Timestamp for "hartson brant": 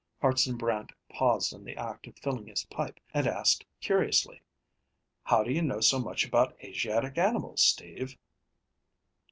0.19-0.93